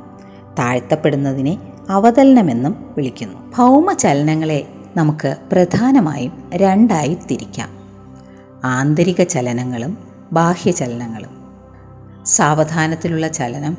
താഴ്ത്തപ്പെടുന്നതിനെ 0.60 1.58
അവതലനമെന്നും 1.90 2.94
വിളിക്കുന്നു. 2.98 3.52
ഭൗമചലനങ്ങളെ 3.58 4.68
നമുക്ക് 4.98 5.36
പ്രധാനമായും 5.52 6.50
രണ്ടായി 6.54 7.18
തിരിക്കാം. 7.32 7.70
ആന്തരിക 8.66 9.24
ചലനങ്ങളും 9.24 9.98
ബാഹ്യ 10.34 10.72
ചലനങ്ങളും 10.72 11.46
സാവധാനത്തിലുള്ള 12.26 13.28
ചലനം 13.28 13.78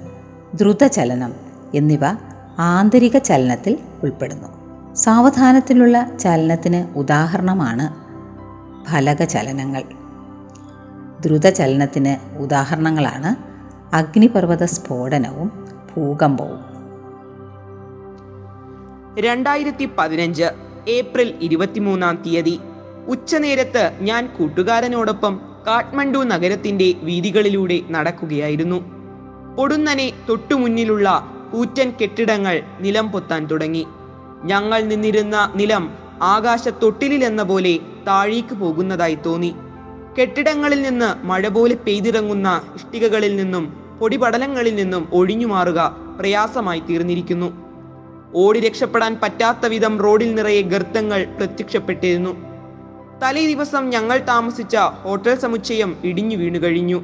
ദ്രുതചലനം 0.54 1.34
എന്നിവ 1.74 2.00
ആന്തരിക 2.58 3.18
ചലനത്തിൽ 3.18 3.78
ഉൾപ്പെടുന്നു. 4.02 4.48
സാവധാനത്തിലുള്ള 4.94 6.10
ചലനത്തിന് 6.20 6.98
ഉദാഹരണമാണ് 6.98 8.06
ഫലക 8.90 9.16
ഫലകചലനങ്ങൾ. 9.16 9.82
ദ്രുതചലനത്തിന് 11.20 12.38
ഉദാഹരണങ്ങളാണ് 12.38 13.55
അഗ്നിപർവത 13.92 14.64
സ്ഫോടനവും 14.64 15.68
ഭൂകമ്പവും. 15.94 16.76
രണ്ടായിരത്തി 19.18 19.88
പതിനഞ്ച് 19.98 20.44
ഏപ്രിൽ 20.88 21.34
ഇരുപത്തിമൂന്നാം 21.42 22.22
തീയതി 22.26 22.58
ഉച്ചനേരത്ത് 23.06 23.92
ഞാൻ 24.00 24.26
കൂട്ടുകാരനോടൊപ്പം 24.38 25.40
കാഠ്മണ്ഡു 25.66 26.18
നഗരത്തിന്റെ 26.18 26.94
വീതികളിലൂടെ 27.02 27.80
നടക്കുകയായിരുന്നു. 27.90 28.84
പൊടുന്നനെ 29.56 30.12
തൊട്ടുമുന്നിലുള്ള 30.28 31.28
കൂറ്റൻ 31.52 31.92
കെട്ടിടങ്ങൾ 32.02 32.62
നിലം 32.80 33.12
പൊത്താൻ 33.12 33.46
തുടങ്ങി. 33.46 33.86
ഞങ്ങൾ 34.44 34.80
നിന്നിരുന്ന 34.80 35.52
നിലം 35.56 35.90
ആകാശത്തൊട്ടിലെന്ന 36.22 37.42
പോലെ 37.42 37.78
താഴേക്ക് 38.06 38.54
പോകുന്നതായി 38.54 39.14
തോന്നി. 39.14 39.54
കെട്ടിടങ്ങളിൽ 40.20 40.82
നിന്ന് 40.82 41.26
മഴ 41.26 41.48
പോലെ 41.48 41.74
പെയ്തിറങ്ങുന്ന 41.74 42.62
ഇഷ്ടികകളിൽ 42.74 43.36
നിന്നും 43.36 43.64
പൊടിപടലങ്ങളിൽ 44.00 44.74
നിന്നും 44.74 45.08
ഒഴിഞ്ഞു 45.12 45.46
മാറുക 45.46 45.96
പ്രയാസമായി 46.18 46.80
തീർന്നിരിക്കുന്നു. 46.80 47.52
ഓടി 48.34 48.60
രക്ഷപ്പെടാൻ 48.60 49.18
പറ്റാത്ത 49.22 49.66
വിധം 49.66 49.98
റോഡിൽ 49.98 50.34
നിറയെ 50.34 50.62
ഗർത്തങ്ങൾ 50.62 51.24
പ്രത്യക്ഷപ്പെട്ടിരുന്നു. 51.24 52.30
തലേ 53.22 53.46
ദിവസം 53.46 53.90
ഞങ്ങൾ 53.90 54.18
താമസിച്ച 54.18 54.76
ഹോട്ടൽ 54.76 55.38
സമുച്ചയം 55.38 55.96
ഇടിഞ്ഞു 56.04 56.36
വീണു 56.36 56.58
കഴിഞ്ഞു. 56.58 57.02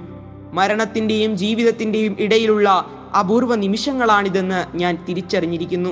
മരണത്തിന്റെയും 0.52 1.36
ജീവിതത്തിന്റെയും 1.36 2.16
ഇടയിലുള്ള 2.18 2.86
അപൂർവ 3.18 3.54
നിമിഷങ്ങളാണിതെന്ന് 3.54 4.76
ഞാൻ 4.76 5.04
തിരിച്ചറിഞ്ഞിരിക്കുന്നു. 5.08 5.90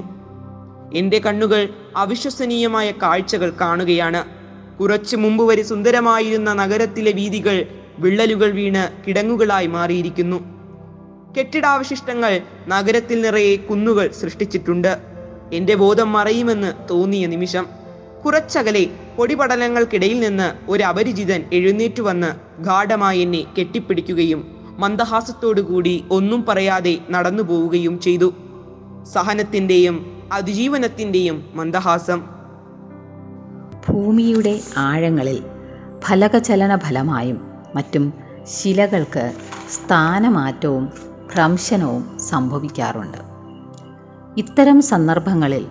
എന്റെ 0.95 1.19
കണ്ണുകൾ 1.19 1.69
അവിശ്വസനീയമായ 1.97 2.91
കാഴ്ചകൾ 2.91 3.53
കാണുകയാണ്. 3.61 4.40
കുറച്ചു 4.81 5.17
മുമ്പ് 5.17 5.45
വരെ 5.45 5.63
സുന്ദരമായിരുന്ന 5.63 6.53
നഗരത്തിലെ 6.53 7.13
വീതികൾ 7.13 7.67
വിള്ളലുകൾ 7.99 8.51
വീണ് 8.51 9.05
കിടങ്ങുകളായി 9.05 9.67
മാറിയിരിക്കുന്നു. 9.67 10.39
കെട്ടിടാവശിഷ്ടങ്ങൾ 11.39 12.41
നഗരത്തിൽ 12.69 13.21
നിറയെ 13.21 13.57
കുന്നുകൾ 13.57 14.11
സൃഷ്ടിച്ചിട്ടുണ്ട്. 14.21 14.93
എന്റെ 15.53 15.75
ബോധം 15.75 16.13
മറയുമെന്ന് 16.13 16.73
തോന്നിയ 16.91 17.27
നിമിഷം 17.27 17.67
കുറച്ചകലെ 18.25 18.85
പൊടിപടലങ്ങൾക്കിടയിൽ 19.17 20.21
നിന്ന് 20.21 20.71
ഒരു 20.71 20.83
അപരിചിതൻ 20.83 21.43
എഴുന്നേറ്റു 21.53 22.03
വന്ന് 22.03 22.31
ഗാഠമായി 22.63 23.21
എന്നെ 23.21 23.45
കെട്ടിപ്പിടിക്കുകയും 23.59 24.41
മന്ദഹാസത്തോടുകൂടി 24.79 26.05
ഒന്നും 26.11 26.45
പറയാതെ 26.49 26.99
നടന്നു 27.11 27.43
പോവുകയും 27.43 28.01
ചെയ്തു. 28.01 28.33
സഹനത്തിന്റെയും 29.13 29.97
അതിജീവനത്തിന്റെയും 30.33 31.45
മന്ദഹാസം. 31.55 32.40
ഭൂമിയുടെ 33.89 34.61
ആഴങ്ങളിൽ 34.77 35.43
ഫലകചലന 36.05 36.77
ഫലമായും 36.77 37.39
മറ്റും 37.75 38.13
ശിലകൾക്ക് 38.45 39.33
സ്ഥാനമാറ്റവും 39.69 40.89
ഭ്രംശനവും 41.35 42.19
സംഭവിക്കാറുണ്ട്. 42.19 43.19
ഇത്തരം 44.39 44.83
സന്ദർഭങ്ങളിൽ 44.83 45.67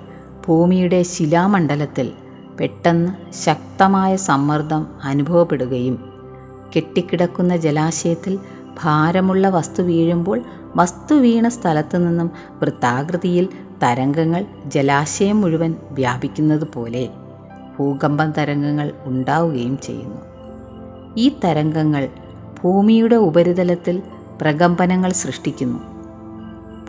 ഭൂമിയുടെ 0.47 1.03
ശിലാമണ്ഡലത്തിൽ 1.03 2.13
പെട്ടെന്ന് 2.59 3.33
ശക്തമായ 3.33 4.15
സമ്മർദ്ദം 4.15 4.87
അനുഭവപ്പെടുകയും 5.03 5.97
കെട്ടിക്കിടക്കുന്ന 6.75 7.55
ജലാശയത്തിൽ 7.55 8.39
ഭാരമുള്ള 8.83 9.49
വസ്തു 9.49 9.83
വീഴുമ്പോൾ 9.83 10.43
വസ്തു 10.75 11.15
വീണ 11.15 11.47
സ്ഥലത്തു 11.47 11.97
നിന്നും 11.97 12.31
വൃത്താകൃതിയിൽ 12.61 13.47
തരംഗങ്ങൾ 13.83 14.45
ജലാശയം 14.67 15.41
മുഴുവൻ 15.41 15.75
വ്യാപിക്കുന്നത് 15.91 16.67
പോലെ 16.73 17.09
ഭൂകമ്പം 17.79 18.31
തരംഗങ്ങൾ 18.31 18.91
ഉണ്ടാവുകയും 19.03 19.77
ചെയ്യുന്നു. 19.77 20.21
ഈ 21.17 21.39
തരംഗങ്ങൾ 21.43 22.09
ഭൂമിയുടെ 22.63 23.15
ഉപരിതലത്തിൽ 23.15 24.01
പ്രകമ്പനങ്ങൾ 24.41 25.11
സൃഷ്ടിക്കുന്നു. 25.11 25.79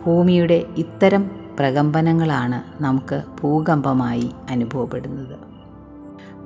ഭൂമിയുടെ 0.05 0.63
ഇത്തരം 0.77 1.31
പ്രകമ്പനങ്ങളാണ് 1.59 2.83
നമുക്ക് 2.83 3.21
ഭൂകമ്പമായി 3.41 4.31
അനുഭവപ്പെടുന്നത്. 4.49 5.39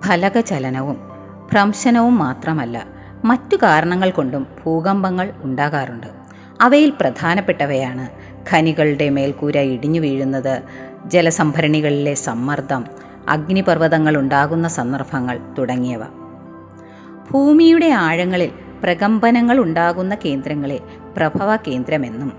ഫലകചലനവും 0.04 0.98
ഭ്രംശനവും 1.52 2.18
മാത്രമല്ല 2.18 2.86
മറ്റു 3.26 3.56
കാരണങ്ങൾ 3.56 4.10
കൊണ്ടും 4.10 4.48
ഭൂകമ്പങ്ങൾ 4.64 5.32
ഉണ്ടാകാറുണ്ട്. 5.42 6.08
അവയിൽ 6.62 6.90
പ്രധാനപ്പെട്ടവയാണ് 6.90 8.10
ഖനികളുടെ 8.50 9.10
മേൽക്കൂര 9.10 9.58
ഇടിഞ്ഞു 9.58 10.00
വീഴുന്നത് 10.00 10.62
ജലസംഭരണികളിലെ 11.08 12.14
സമ്മർദ്ദം 12.14 12.86
അഗ്നിപർവതങ്ങൾ 13.30 14.18
ഉണ്ടാകുന്ന 14.18 14.68
സന്ദർഭങ്ങൾ 14.68 15.40
തുടങ്ങിയവ. 15.58 16.04
ഭൂമിയുടെ 17.32 17.88
ആഴങ്ങളിൽ 17.88 18.52
പ്രകമ്പനങ്ങൾ 18.84 19.60
ഉണ്ടാകുന്ന 19.60 20.16
കേന്ദ്രങ്ങളെ 20.16 20.80
പ്രഭവ 21.18 21.56
കേന്ദ്രമെന്നും 21.56 22.34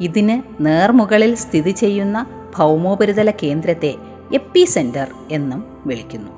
ഇതിന് 0.00 0.66
നേർമുകളിൽ 0.66 1.34
സ്ഥിതി 1.34 1.70
ചെയ്യുന്ന 1.70 2.26
ഭൗമോപരിതല 2.56 3.30
കേന്ദ്രത്തെ 3.30 3.94
എപ്പി 4.34 4.64
സെന്റർ 4.64 5.10
എന്നും 5.30 5.82
വിളിക്കുന്നു. 5.86 6.30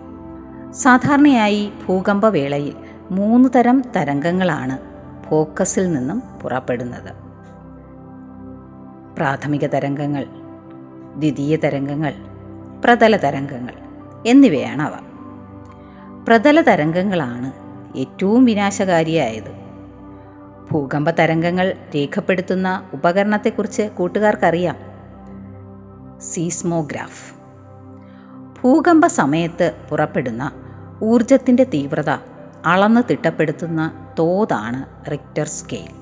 സാധാരണയായി 0.72 1.72
ഭൂകമ്പ 1.88 2.28
വേളയിൽ 2.28 2.74
മൂന്ന് 3.10 3.48
തരം 3.56 3.82
തരംഗങ്ങളാണ് 3.96 4.78
ഫോക്കസിൽ 5.28 5.92
നിന്നും 5.92 6.22
പുറപ്പെടുന്നത്. 6.42 7.10
പ്രാഥമിക 9.16 9.66
തരംഗങ്ങൾ 9.66 10.24
ദ്വിതീയ 11.16 11.56
തരംഗങ്ങൾ 11.56 12.14
പ്രതല 12.84 13.16
തരംഗങ്ങൾ 13.16 13.74
എന്നിവയാണ് 14.26 14.82
അവ. 14.82 14.92
പ്രതല 16.28 16.60
തരംഗങ്ങളാണ് 16.60 17.52
ഏറ്റവും 17.98 18.44
വിനാശകാരിയായത്. 18.44 19.64
ഭൂകമ്പ 20.72 21.10
തരംഗങ്ങൾ 21.10 21.74
രേഖപ്പെടുത്തുന്ന 21.94 22.82
ഉപകരണത്തെക്കുറിച്ച് 22.94 23.82
കൂട്ടുകാർക്കറിയാം. 23.82 24.76
സീസ്മോഗ്രാഫ്. 26.20 27.34
ഭൂകമ്പ 28.60 29.06
സമയത്ത് 29.06 29.72
പുറപ്പെടുന്ന 29.90 30.52
ഊർജത്തിന്റെ 31.02 31.64
തീവ്രത 31.64 32.10
അളന്ന് 32.66 33.00
തിട്ടപ്പെടുത്തുന്ന 33.10 33.92
തോതാണ് 34.18 35.10
റിക്ടർ 35.10 35.46
സ്കെയിൽ. 35.46 35.92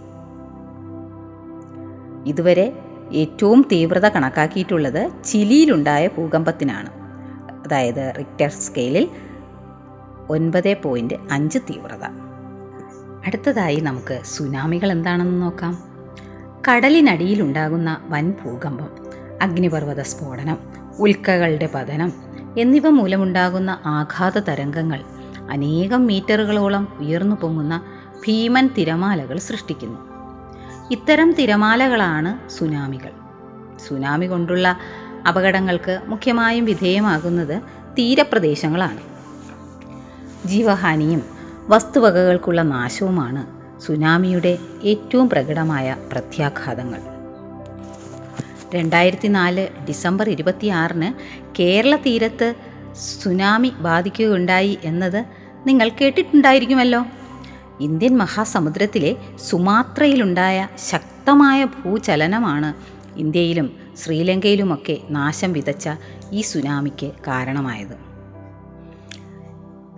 ഇതുവരെ 2.27 2.82
ഏറ്റവും 3.13 3.67
തീവ്രത 3.73 4.09
കണക്കാക്കിയിട്ടുള്ളത് 4.09 5.25
ചിലിയിലുണ്ടായ 5.25 6.07
ഭൂകമ്പത്തിനാണ്. 6.07 6.89
അതായത് 7.65 8.13
റിക്ടർ 8.19 8.49
സ്കെയിലിൽ 8.49 9.09
ഒൻപത് 10.31 10.83
പോയിന്റ് 10.83 11.15
അഞ്ച് 11.31 11.59
തീവ്രത. 11.59 12.05
അടുത്തതായി 13.27 13.77
നമുക്ക് 13.77 14.21
സുനാമികൾ 14.25 14.93
എന്താണെന്ന് 14.93 15.43
നോക്കാം. 15.43 15.93
കടലിനടിയിലുണ്ടാകുന്ന 16.69 18.01
വൻ 18.09 18.31
ഭൂകമ്പം 18.31 18.89
അഗ്നിപർവത 19.43 20.01
സ്ഫോടനം 20.01 20.59
ഉൽക്കകളുടെ 20.99 21.69
പതനം 21.75 22.13
എന്നിവ 22.59 22.89
മൂലമുണ്ടാകുന്ന 22.89 23.79
ആഘാത 23.87 24.39
തരംഗങ്ങൾ 24.39 25.01
അനേകം 25.51 26.07
മീറ്ററുകളോളം 26.07 26.89
ഉയർന്നു 27.01 27.37
പൊങ്ങുന്ന 27.37 27.83
ഭീമൻ 28.27 28.71
തിരമാലകൾ 28.79 29.39
സൃഷ്ടിക്കുന്നു. 29.39 30.12
ഇത്തരം 30.95 31.33
തിരമാലകളാണ് 31.33 32.51
സുനാമികൾ. 32.51 33.13
സുനാമി 33.89 34.27
കൊണ്ടുള്ള 34.27 34.67
അപകടങ്ങൾക്ക് 35.29 36.01
മുഖ്യമായും 36.07 36.65
വിധേയമാകുന്നത് 36.65 37.57
തീരപ്രദേശങ്ങളാണ്. 37.99 39.03
ജീവഹാനിയും 40.47 41.23
വസ്തുവകകൾക്കുള്ള 41.69 42.63
നാശവുമാണ് 42.63 43.43
സുനാമിയുടെ 43.83 44.59
ഏറ്റവും 44.83 45.29
പ്രകടമായ 45.29 45.97
പ്രത്യാഘാതങ്ങൾ. 46.13 47.01
രണ്ടായിരത്തി 48.75 49.29
നാല് 49.29 49.69
ഡിസംബർ 49.89 50.29
ഇരുപത്തിയാറിന് 50.29 51.09
കേരള 51.59 51.97
തീരത്ത് 51.97 52.49
സുനാമി 53.23 53.73
ബാധിക്കുകയുണ്ടായി 53.81 54.79
എന്നത് 54.85 55.21
നിങ്ങൾ 55.67 55.89
കേട്ടിട്ടുണ്ടായിരിക്കുമല്ലോ. 55.89 57.01
ഇന്ത്യൻ 57.83 58.17
മഹാസമുദ്രത്തിലെ 58.17 59.17
സുമാത്രയിലുണ്ടായ 59.49 60.69
ശക്തമായ 60.91 61.65
ഭൂചലനമാണ് 61.65 62.75
ഇന്ത്യയിലും 63.19 63.77
ശ്രീലങ്കയിലുമൊക്കെ 64.03 64.99
നാശം 65.11 65.53
വിതച്ച 65.53 65.89
ഈ 66.33 66.41
സുനാമിക്ക് 66.41 67.13
കാരണമായത്. 67.27 67.97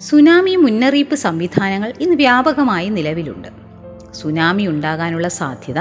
സുനാമി 0.01 0.57
മുന്നറിയിപ്പ് 0.57 1.15
സംവിധാനങ്ങൾ 1.15 1.93
ഇന്ന് 2.01 2.17
വ്യാപകമായി 2.17 2.89
നിലവിലുണ്ട്. 2.89 3.49
സുനാമി 4.13 4.67
ഉണ്ടാകാനുള്ള 4.67 5.29
സാധ്യത 5.29 5.81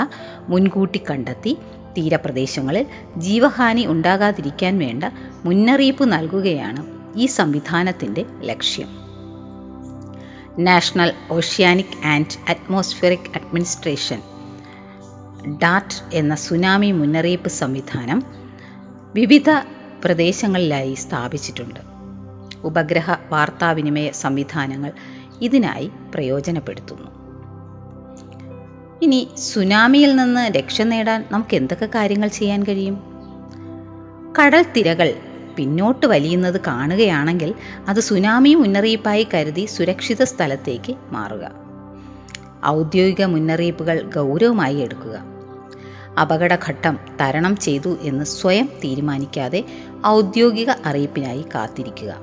മുൻകൂട്ടി 0.50 1.02
കണ്ടെത്തി 1.10 1.58
തീരപ്രദേശങ്ങളിൽ 1.98 2.86
ജീവഹാനി 3.18 3.86
ഉണ്ടാകാതിരിക്കാൻ 3.86 4.80
വേണ്ട 4.80 5.04
മുന്നറിയിപ്പ് 5.46 6.04
നൽകുകയാണ് 6.14 6.84
ഈ 7.16 7.26
സംവിധാനത്തിന്റെ 7.26 8.26
ലക്ഷ്യം. 8.42 9.03
National 10.60 11.14
oceanic 11.32 12.08
and 12.08 12.50
atmospheric 12.50 13.38
administration 13.38 14.22
ഡാറ്റ് 15.56 16.16
എന്ന 16.16 16.36
സുനാമി 16.36 16.92
മുന്നറിയിപ്പ് 16.92 17.50
സംവിധാനം 17.50 18.24
വിവിധ 19.14 19.50
പ്രദേശങ്ങളിലായി 20.06 20.94
സ്ഥാപിച്ചിട്ടുണ്ട്. 20.94 21.80
ഉപഗ്രഹ 22.64 23.16
വാർത്താവിനിമയ 23.30 24.12
സംവിധാനങ്ങൾ 24.12 24.92
ഇതിനായി 25.42 25.92
പ്രയോജനപ്പെടുത്തുന്നു. 26.14 27.08
ഇനി 29.02 29.28
സുനാമിയിൽ 29.38 30.16
നിന്ന് 30.16 30.42
രക്ഷ 30.42 30.82
നേടാൻ 30.82 31.26
നമുക്ക് 31.32 31.56
എന്തൊക്കെ 31.56 31.86
കാര്യങ്ങൾ 31.86 32.28
ചെയ്യാൻ 32.28 32.64
കഴിയും? 32.64 33.04
കടൽ 34.42 34.66
തിരകൾ 34.78 35.14
പിന്നോട്ട് 35.58 36.06
വലിയുന്നത് 36.06 36.62
കാണുകയാണെങ്കിൽ 36.68 37.54
അത് 37.88 38.00
സുനാമി 38.00 38.56
മുന്നറിയിപ്പായി 38.56 39.28
കരുതി 39.34 39.66
സുരക്ഷിത 39.66 40.24
സ്ഥലത്തേക്ക് 40.24 40.96
മാറുക. 41.12 41.52
ഔദ്യോഗിക 42.66 43.24
മുന്നറിയിപ്പുകൾ 43.24 44.02
ഗൗരവമായി 44.16 44.76
എടുക്കുക. 44.76 45.34
അപകടഘട്ടം 46.22 47.00
തരണം 47.22 47.58
ചെയ്തു 47.58 47.98
എന്ന് 48.02 48.26
സ്വയം 48.26 48.70
തീരുമാനിക്കാതെ 48.84 49.64
ഔദ്യോഗിക 50.06 50.70
അറിയിപ്പിനായി 50.86 51.46
കാത്തിരിക്കുക. 51.56 52.16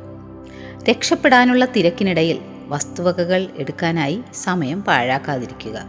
രക്ഷപ്പെടാനുള്ള 0.90 1.64
തിരക്കിനിടയിൽ 1.64 2.38
വസ്തുവകകൾ 2.68 3.48
എടുക്കാനായി 3.56 4.22
സമയം 4.34 4.82
പാഴാക്കാതിരിക്കുക. 4.82 5.84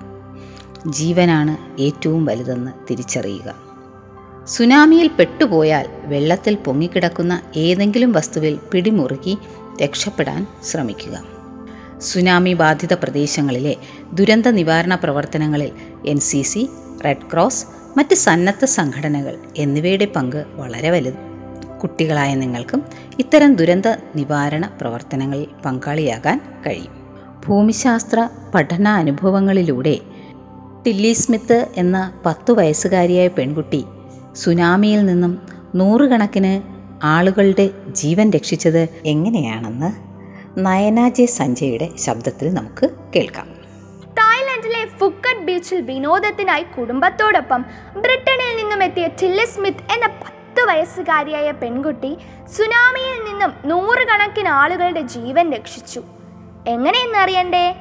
ജീവനാണ് 0.88 1.82
ഏറ്റവും 1.82 2.26
വലുതെന്ന് 2.26 2.72
തിരിച്ചറിയുക. 2.90 3.71
സുനാമിയിൽ 4.48 5.08
പെട്ടുപോയാൽ 5.08 5.88
വെള്ളത്തിൽ 6.04 6.56
പൊങ്ങിക്കിടക്കുന്ന 6.56 7.42
ഏതെങ്കിലും 7.56 8.12
വസ്തുവിൽ 8.12 8.60
പിടിമുറുകി 8.72 9.38
രക്ഷപ്പെടാൻ 9.82 10.48
ശ്രമിക്കുക. 10.64 11.24
സുനാമി 12.00 12.54
ബാധിത 12.54 12.94
പ്രദേശങ്ങളിലെ 12.94 13.76
ദുരന്ത 14.14 14.48
നിവാരണ 14.48 14.96
പ്രവർത്തനങ്ങളിൽ 14.96 15.72
N 16.06 16.20
C 16.20 16.42
C 16.42 16.70
red 17.06 17.32
cross 17.34 17.66
മറ്റ് 17.98 18.16
സന്നദ്ധ 18.16 18.66
സംഘടനകൾ 18.66 19.38
എന്നിവയുടെ 19.58 20.06
പങ്ക് 20.06 20.46
വളരെ 20.56 20.90
വലുത്. 20.90 21.14
കുട്ടികളായ 21.82 22.36
നിങ്ങൾക്കും 22.36 22.84
ഇത്തരം 23.20 23.56
ദുരന്ത 23.56 23.86
നിവാരണ 24.16 24.70
പ്രവർത്തനങ്ങളിൽ 24.82 25.48
പങ്കാളിയാകാൻ 25.66 26.42
കഴിയും. 26.68 26.92
ഭൂമിശാസ്ത്ര 27.48 28.30
പഠന 28.56 28.88
അനുഭവങ്ങളിലൂടെ 28.88 30.00
ടില്ലി 30.86 31.14
സ്മിത്ത് 31.14 31.68
എന്ന 31.78 32.14
പത്തു 32.26 32.54
വയസ്സുകാരിയായ 32.54 33.28
പെൺകുട്ടി 33.28 33.86
സുനാമിയിൽ 34.36 35.06
നിന്നും 35.06 35.42
നൂറുകണക്കിന് 35.76 36.82
ആളുകളുടെ 37.06 37.70
ജീവൻ 37.90 38.32
രക്ഷിച്ചത് 38.32 38.90
എങ്ങനെയാണെന്ന് 39.06 39.90
നയന 40.66 41.10
ജെ 41.10 41.26
സഞ്ജയുടെ 41.26 41.90
ശബ്ദത്തിൽ 41.98 42.54
നമുക്ക് 42.54 42.90
കേൾക്കാം. 43.16 43.48
തായ്ലൻഡിലെ 44.18 44.98
ഫുക്കറ്റ് 44.98 45.40
ബീച്ചിൽ 45.40 45.82
വിനോദത്തിനായി 45.82 46.64
കുടുംബത്തോടൊപ്പം 46.64 47.66
ബ്രിട്ടനിൽ 47.98 48.58
നിന്നും 48.58 48.84
എത്തിയ 48.84 49.08
ടില്ലി 49.08 49.46
സ്മിത്ത് 49.46 49.94
എന്ന 49.94 50.08
പത്ത് 50.08 50.68
വയസ്സുകാരിയായ 50.68 51.52
പെൺകുട്ടി 51.52 52.18
സുനാമിയിൽ 52.58 53.30
നിന്നും 53.30 53.54
നൂറുകണക്കിന് 53.66 54.48
ആളുകളുടെ 54.48 55.02
ജീവൻ 55.02 55.54
രക്ഷിച്ചു. 55.54 56.04
എങ്ങനെയെന്നറിയണ്ടേ 56.68 57.76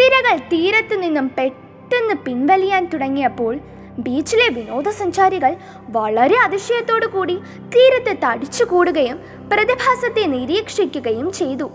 തിരകൾ 0.00 0.36
തീരത്തു 0.36 0.96
നിന്നും 0.96 1.30
പെട്ടെന്ന് 1.38 2.14
പിൻവലിയാൻ 2.14 2.84
തുടങ്ങിയപ്പോൾ 2.84 3.60
ബീച്ചിലെ 4.06 4.48
വിനോദസഞ്ചാരികൾ 4.48 5.52
വളരെ 5.96 6.36
അതിശയത്തോടു 6.46 7.06
കൂടി 7.06 7.36
തീരത്ത് 7.74 8.12
തടിച്ചുകൂടുകയും 8.24 9.18
പ്രതിഭാസത്തെ 9.52 10.24
നിരീക്ഷിക്കുകയും 10.34 11.32
ചെയ്തു. 11.32 11.68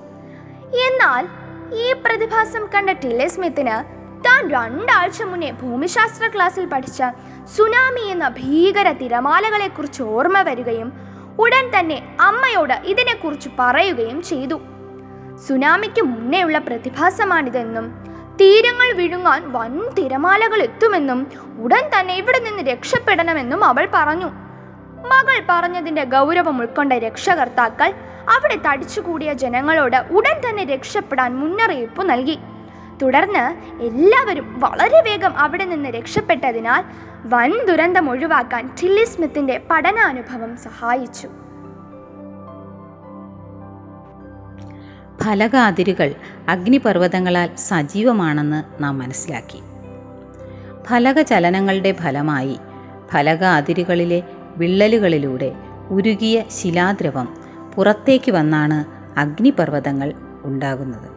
എന്നാൽ 0.87 1.23
ഈ 1.83 1.87
പ്രതിഭാസം 2.05 2.63
കണ്ട 2.73 2.89
ടില്ലെ 3.03 3.27
സ്മിത്തിന് 3.27 3.75
താൻ 4.25 4.41
രണ്ടാഴ്ച 4.49 5.21
മുന്നേ 5.21 5.49
ഭൂമിശാസ്ത്ര 5.61 6.27
ക്ലാസ്സിൽ 6.27 6.65
പഠിച്ച 6.65 7.03
സുനാമി 7.55 8.05
എന്ന 8.13 8.27
ഭീകര 8.39 8.87
തിരമാലകളെക്കുറിച്ച് 8.91 10.03
ഓർമ്മ 10.03 10.37
വരികയും 10.41 10.89
ഉടൻ 11.43 11.65
തന്നെ 11.73 11.97
അമ്മയോട് 12.21 12.73
ഇതിനെക്കുറിച്ച് 12.91 13.49
പറയുകയും 13.59 14.19
ചെയ്തു. 14.21 14.57
സുനാമിക്ക് 15.47 16.01
മുന്നേയുള്ള 16.01 16.57
പ്രതിഭാസമാണിതെന്നും 16.57 17.87
തീരങ്ങൾ 18.41 18.93
വിഴുങ്ങാൻ 18.93 19.51
വൻ 19.51 19.89
തിരമാലകൾ 19.89 20.61
എത്തുമെന്നും 20.61 21.19
ഉടൻ 21.59 21.89
തന്നെ 21.93 22.13
ഇവിടെ 22.17 22.39
നിന്ന് 22.39 22.63
രക്ഷപ്പെടണമെന്നും 22.71 23.63
അവൾ 23.63 23.89
പറഞ്ഞു. 23.93 24.25
മകൾ 25.11 25.45
പറഞ്ഞതിന്റെ 25.49 26.03
ഗൗരവം 26.03 26.57
ഉൾക്കൊണ്ട 26.61 26.93
രക്ഷകർത്താക്കൾ 26.93 27.93
അവിടെ 28.35 28.57
തടിച്ചുകൂടിയ 28.65 29.33
ജനങ്ങളോട് 29.33 29.97
ഉടൻ 30.11 30.49
തന്നെ 30.49 30.63
രക്ഷപ്പെടാൻ 30.63 31.35
മുന്നറിയിപ്പ് 31.35 32.09
നൽകി. 32.09 32.37
തുടർന്ന് 33.01 33.45
എല്ലാവരും 33.81 34.59
വളരെ 34.59 35.01
വേഗം 35.01 35.37
അവിടെ 35.37 35.65
നിന്ന് 35.65 35.89
രക്ഷപ്പെട്ടതിനാൽ 35.89 36.83
വൻ 37.25 37.51
ദുരന്തം 37.65 38.09
ഒഴിവാക്കാൻ 38.09 38.69
ടില്ലി 38.81 39.03
സ്മിത്തിന്റെ 39.03 39.61
പഠനാനുഭവം 39.71 40.57
സഹായിച്ചു. 40.57 41.27
ഫലകാതിരുകൾ 45.25 46.13
അഗ്നിപർവതങ്ങളാൽ 46.49 47.49
സജീവമാണെന്ന് 47.55 48.83
നാം 48.83 48.97
മനസ്സിലാക്കി. 48.97 49.59
ഫലക 50.87 51.21
ചലനങ്ങളുടെ 51.21 51.91
ഫലമായി 51.91 52.59
ഫലക 53.13 53.43
അതിരുകളിലെ 53.43 54.23
വിള്ളലുകളിലൂടെ 54.57 55.53
ഉരുകിയ 55.89 56.43
ശിലാദ്രവം 56.51 57.37
പുറത്തേക്ക് 57.75 58.31
വന്നാണ് 58.31 58.85
അഗ്നിപർവതങ്ങൾ 59.19 60.13
ഉണ്ടാകുന്നത്. 60.43 61.09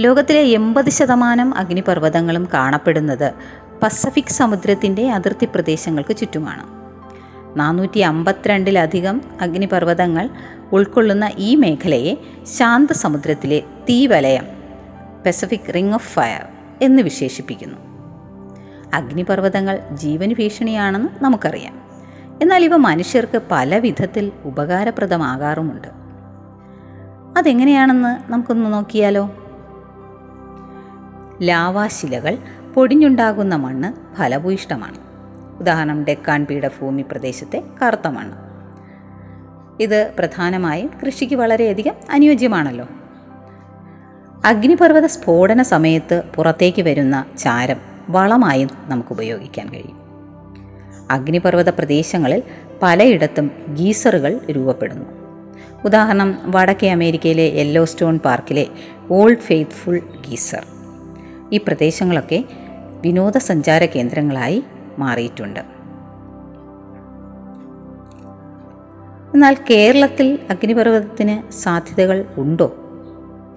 ലോകത്തിലെ 0.00 0.40
എൺപത് 0.40 0.90
ശതമാനം 0.90 1.54
അഗ്നിപർവതങ്ങളും 1.54 2.48
കാണപ്പെടുന്നത് 2.54 3.32
പസഫിക് 3.82 4.32
സമുദ്രത്തിന്റെ 4.32 5.10
അതിർത്തി 5.10 5.46
പ്രദേശങ്ങൾക്ക് 5.46 6.16
ചുറ്റുമാണ്. 6.16 6.76
നാനൂറ്റി 7.58 7.98
അമ്പത്തിരണ്ടിലധികം 7.98 9.20
അഗ്നിപർവതങ്ങൾ 9.40 10.28
ഉൾക്കൊള്ളുന്ന 10.72 11.30
ഈ 11.38 11.54
മേഖലയെ 11.54 12.14
ശാന്തസമുദ്രത്തിലെ 12.44 13.62
തീവലയം 13.88 14.46
പസഫിക് 15.26 15.74
റിംഗ് 15.74 15.94
ഓഫ് 15.94 16.14
ഫയർ 16.14 16.46
എന്ന് 16.82 17.02
വിശേഷിപ്പിക്കുന്നു. 17.02 17.76
അഗ്നിപർവതങ്ങൾ 18.94 19.80
ജീവന് 19.92 20.34
ഭീഷണിയാണെന്ന് 20.34 21.24
നമുക്കറിയാം. 21.24 21.82
എന്നാൽ 22.42 22.64
ഇവ 22.64 22.76
മനുഷ്യർക്ക് 22.76 23.42
പല 23.50 23.78
വിധത്തിൽ 23.78 24.32
ഉപകാരപ്രദമാകാറുമുണ്ട്. 24.44 25.88
അതെങ്ങനെയാണെന്ന് 27.38 28.32
നമുക്കൊന്ന് 28.32 28.72
നോക്കിയാലോ? 28.72 29.30
ലാവാശിലകൾ 31.42 32.38
പൊടിഞ്ഞുണ്ടാകുന്ന 32.74 33.54
മണ്ണ് 33.54 34.16
ഫലഭൂയിഷ്ടമാണ് 34.16 34.98
ഉദാഹരണം 35.60 36.04
ഡെക്കാൻ 36.04 36.46
പീഠഭൂമി 36.46 37.02
പ്രദേശത്തെ 37.02 37.62
കറുത്ത 37.82 38.08
മണ്ണ്. 38.08 38.45
ഇത് 39.80 40.12
പ്രധാനമായും 40.18 40.90
കൃഷിക്ക് 41.06 41.34
വളരെയധികം 41.34 41.94
അനുയോജ്യമാണല്ലോ. 42.10 42.86
അഗ്നിപർവത 44.44 45.06
സ്ഫോടന 45.06 45.62
സമയത്ത് 45.62 46.22
പുറത്തേക്ക് 46.34 46.82
വരുന്ന 46.82 47.24
ചാരം 47.38 47.76
വളമായും 48.08 48.70
നമുക്ക് 48.86 49.12
ഉപയോഗിക്കാൻ 49.12 49.68
കഴിയും. 49.68 50.06
അഗ്നിപർവത 51.10 51.68
പ്രദേശങ്ങളിൽ 51.68 52.42
പലയിടത്തും 52.82 53.50
ഗീസറുകൾ 53.68 54.40
രൂപപ്പെടുന്നു. 54.50 55.04
ഉദാഹരണം 55.84 56.38
വടക്കേ 56.44 56.90
അമേരിക്കയിലെ 56.90 57.42
യെല്ലോ 57.42 57.84
സ്റ്റോൺ 57.84 58.18
പാർക്കിലെ 58.18 58.66
ഓൾഡ് 59.10 59.38
ഫെയ്ത്ത്ഫുൾ 59.38 59.98
ഗീസർ. 59.98 60.66
ഈ 61.52 61.58
പ്രദേശങ്ങളൊക്കെ 61.58 62.44
വിനോദസഞ്ചാര 63.00 63.84
കേന്ദ്രങ്ങളായി 63.84 64.64
മാറിയിട്ടുണ്ട്. 64.98 65.75
എന്നാൽ 69.36 69.56
കേരളത്തിൽ 69.70 70.38
അഗ്നിപർവതത്തിന് 70.50 71.52
സാധ്യതകൾ 71.52 72.24
ഉണ്ടോ? 72.36 72.76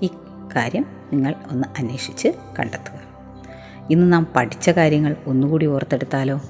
ഈ 0.02 0.10
കാര്യം 0.56 0.86
നിങ്ങൾ 1.14 1.36
ഒന്ന് 1.52 1.68
അന്വേഷിച്ച് 1.80 2.28
കണ്ടെത്തുക. 2.60 2.94
ഇന്ന് 3.92 4.14
നാം 4.14 4.28
പഠിച്ച 4.36 4.70
കാര്യങ്ങൾ 4.70 5.16
ഒന്നുകൂടി 5.28 5.66
ഓർത്തെടുത്താലോ? 5.66 6.42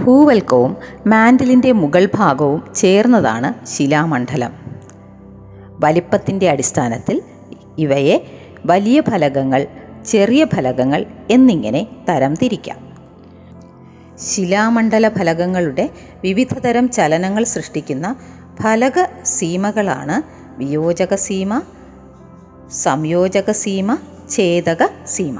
ഭൂവൽക്കവും 0.00 0.76
മാൻഡിലിന്റെ 1.06 1.72
മുകൾ 1.72 2.08
ഭാഗവും 2.14 2.62
ചേർന്നതാണ് 2.74 3.66
ശിലാമണ്ഡലം. 3.66 4.52
വലിപ്പത്തിന്റെ 5.70 6.50
അടിസ്ഥാനത്തിൽ 6.50 7.22
ഇവയെ 7.78 8.30
വലിയ 8.66 9.00
ഫലകങ്ങൾ 9.00 9.66
ചെറിയ 10.06 10.44
ഫലകങ്ങൾ 10.44 11.06
എന്നിങ്ങനെ 11.30 11.86
തരംതിരിക്കാം. 12.08 12.93
ശിലാമണ്ഡല 14.18 15.08
ഫലകങ്ങളുടെ 15.08 15.90
വിവിധതരം 16.22 16.90
ചലനങ്ങൾ 16.90 17.44
സൃഷ്ടിക്കുന്ന 17.44 18.16
ഫലക 18.62 18.98
സീമകളാണ് 19.22 20.22
വിയോജക 20.58 21.14
സീമ 21.14 21.62
സംയോജക 22.68 23.50
സീമ 23.50 23.98
ഛേദക 24.30 24.82
സീമ 25.04 25.38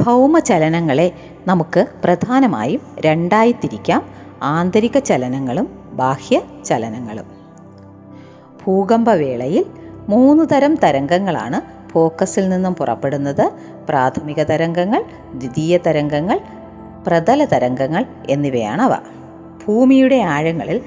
ഭൗമചലനങ്ങളെ 0.00 1.12
നമുക്ക് 1.46 1.86
പ്രധാനമായും 2.04 2.80
രണ്ടായി 2.98 3.52
തിരിക്കാം 3.52 4.02
ആന്തരിക 4.42 4.98
ചലനങ്ങളും 4.98 5.66
ബാഹ്യ 5.92 6.42
ചലനങ്ങളും. 6.64 7.24
ഭൂകമ്പവേളയിൽ 8.64 9.64
മൂന്ന് 10.08 10.44
തരം 10.52 10.74
തരംഗങ്ങളാണ് 10.74 11.88
ഫോക്കസിൽ 11.90 12.48
നിന്നും 12.48 12.74
പുറപ്പെടുന്നത്. 12.74 13.52
പ്രാഥമിക 13.88 14.42
തരംഗങ്ങൾ 14.42 15.02
ദ്വിതീയ 15.34 15.78
തരംഗങ്ങൾ 15.78 16.40
പ്രതല 17.06 17.44
തരംഗങ്ങൾ 17.44 18.04
എന്നിവയാണവ. 18.30 18.92
ഭൂമിയുടെ 19.66 20.16
ആഴങ്ങളിൽ 20.16 20.80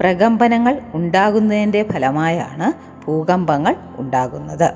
പ്രകമ്പനങ്ങൾ 0.00 0.80
ഉണ്ടാകുന്നതിന്റെ 0.94 1.82
ഫലമായാണ് 1.82 2.72
ഭൂകമ്പങ്ങൾ 3.06 3.76
ഉണ്ടാകുന്നത്. 3.96 4.68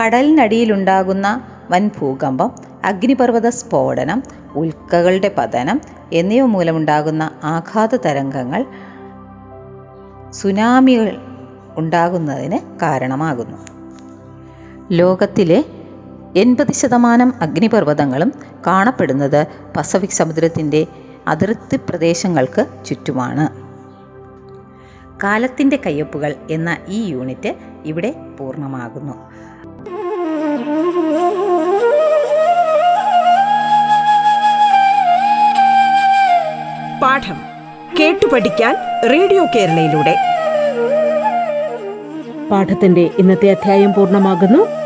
കടലിനടിയിലുണ്ടാകുന്ന 0.00 1.40
വൻ 1.70 1.90
ഭൂകമ്പം 1.98 2.50
അഗ്നിപർവത 2.84 3.48
സ്ഫോടനം 3.48 4.22
ഉൽക്കകളുടെ 4.56 5.34
പതനം 5.38 5.80
എന്നിവ 6.12 6.44
മൂലമുണ്ടാകുന്ന 6.46 7.30
ആഘാത 7.44 7.94
തരംഗങ്ങൾ 7.94 8.64
സുനാമികൾ 10.30 11.16
ഉണ്ടാകുന്നതിന് 11.76 12.58
കാരണമാകുന്നു. 12.78 13.58
ലോകത്തിലെ 14.90 15.64
എൺപത് 16.36 16.72
ശതമാനം 16.72 17.34
അഗ്നിപർവതങ്ങളും 17.42 18.32
കാണപ്പെടുന്നത് 18.66 19.46
പസഫിക് 19.76 20.10
സമുദ്രത്തിന്റെ 20.10 20.86
അതിർത്തി 21.28 21.76
പ്രദേശങ്ങൾക്ക് 21.76 22.84
ചുറ്റുമാണ്. 22.84 23.48
കാലത്തിന്റെ 25.24 25.78
കയ്യൊപ്പുകൾ 25.86 26.34
എന്ന 26.50 26.76
ഈ 26.88 27.04
യൂണിറ്റ് 27.04 27.54
ഇവിടെ 27.84 28.14
പൂർണമാകുന്നു. 28.40 29.12
പാഠം 37.02 37.36
കേട്ടു 38.00 38.26
പഠിക്കാൻ 38.26 38.76
റേഡിയോ 39.10 39.44
കേരളയിലൂടെ. 39.44 40.16
പാഠത്തിന്റെ 42.50 43.10
ഇന്നത്തെ 43.18 43.50
അധ്യായം 43.50 43.94
പൂർണമാകുന്നു. 43.94 44.85